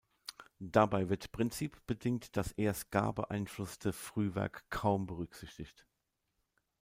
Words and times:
Dabei 0.63 1.09
wird 1.09 1.31
prinzipbedingt 1.31 2.35
das 2.35 2.53
eher 2.53 2.73
Ska-beeinflusste 2.73 3.93
Frühwerk 3.93 4.67
kaum 4.71 5.05
berücksichtigt. 5.05 5.85